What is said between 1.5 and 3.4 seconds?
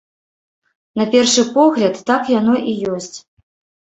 погляд, так яно і ёсць.